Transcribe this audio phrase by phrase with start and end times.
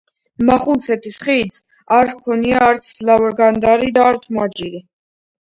[0.45, 1.59] მახუნცეთის ხიდს
[1.97, 4.85] არ ჰქონია არც ლავგარდანი და არც მოაჯირი.